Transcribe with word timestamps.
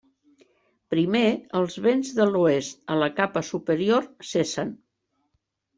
Primer, 0.93 1.21
els 1.61 1.77
vents 1.89 2.11
de 2.21 2.27
l'oest 2.31 2.83
a 2.95 2.99
la 3.05 3.13
capa 3.21 3.47
superior 3.53 4.13
cessen. 4.35 4.79